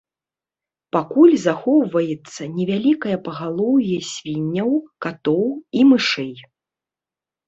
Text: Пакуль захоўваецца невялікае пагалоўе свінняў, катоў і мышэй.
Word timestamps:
Пакуль 0.95 1.33
захоўваецца 1.47 2.41
невялікае 2.55 3.17
пагалоўе 3.27 3.97
свінняў, 4.13 4.71
катоў 5.07 5.45
і 5.81 5.85
мышэй. 5.91 6.33